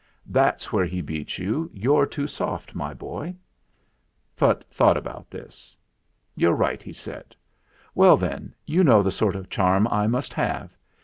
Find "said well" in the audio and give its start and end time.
6.91-8.17